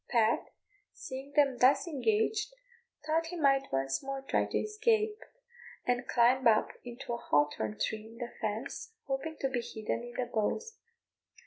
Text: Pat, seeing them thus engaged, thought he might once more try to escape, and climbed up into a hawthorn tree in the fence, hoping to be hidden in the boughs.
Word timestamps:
Pat, 0.09 0.47
seeing 0.95 1.31
them 1.33 1.59
thus 1.59 1.85
engaged, 1.85 2.55
thought 3.05 3.27
he 3.27 3.35
might 3.35 3.71
once 3.71 4.01
more 4.01 4.23
try 4.23 4.45
to 4.45 4.57
escape, 4.57 5.19
and 5.85 6.07
climbed 6.07 6.47
up 6.47 6.69
into 6.83 7.13
a 7.13 7.17
hawthorn 7.17 7.77
tree 7.79 8.07
in 8.07 8.17
the 8.17 8.33
fence, 8.41 8.93
hoping 9.05 9.37
to 9.39 9.47
be 9.47 9.61
hidden 9.61 10.01
in 10.03 10.13
the 10.17 10.25
boughs. 10.25 10.79